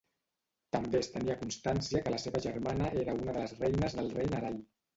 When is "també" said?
0.75-0.97